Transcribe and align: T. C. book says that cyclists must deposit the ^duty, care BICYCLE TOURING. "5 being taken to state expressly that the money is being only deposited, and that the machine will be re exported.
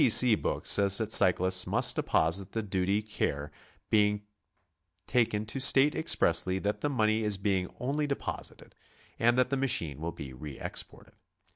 T. 0.01 0.09
C. 0.09 0.33
book 0.33 0.65
says 0.65 0.97
that 0.97 1.13
cyclists 1.13 1.67
must 1.67 1.95
deposit 1.95 2.53
the 2.53 2.63
^duty, 2.63 3.07
care 3.07 3.51
BICYCLE 3.51 3.51
TOURING. 3.51 3.51
"5 3.51 3.89
being 3.91 4.21
taken 5.05 5.45
to 5.45 5.59
state 5.59 5.93
expressly 5.93 6.57
that 6.57 6.81
the 6.81 6.89
money 6.89 7.21
is 7.21 7.37
being 7.37 7.69
only 7.79 8.07
deposited, 8.07 8.73
and 9.19 9.37
that 9.37 9.51
the 9.51 9.57
machine 9.57 10.01
will 10.01 10.11
be 10.11 10.33
re 10.33 10.59
exported. 10.59 11.13